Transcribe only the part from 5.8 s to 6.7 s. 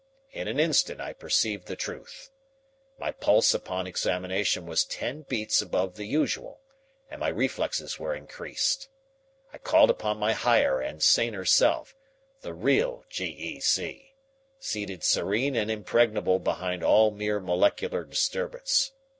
the usual,